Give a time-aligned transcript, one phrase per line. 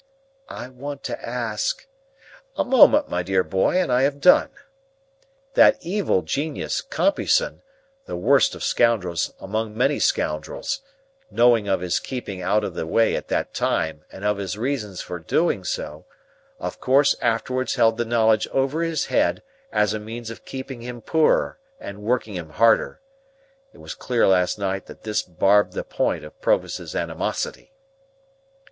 [0.49, 1.85] "I want to ask—"
[2.55, 4.49] "A moment, my dear boy, and I have done.
[5.53, 7.61] That evil genius, Compeyson,
[8.07, 10.79] the worst of scoundrels among many scoundrels,
[11.29, 15.01] knowing of his keeping out of the way at that time and of his reasons
[15.01, 16.05] for doing so,
[16.57, 21.01] of course afterwards held the knowledge over his head as a means of keeping him
[21.03, 22.99] poorer and working him harder.
[23.71, 27.71] It was clear last night that this barbed the point of Provis's animosity."